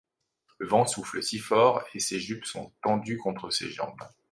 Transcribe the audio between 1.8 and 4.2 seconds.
et ses jupes sont tendues contre ses jambes.